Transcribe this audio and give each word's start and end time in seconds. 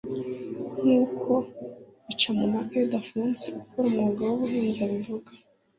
nk’uko 0.79 1.31
Bicamumpaka 2.07 2.73
Ildephonse 2.83 3.45
ukora 3.61 3.83
umwuga 3.87 4.21
w’ubuhinzi 4.29 4.79
abivuga 4.87 5.31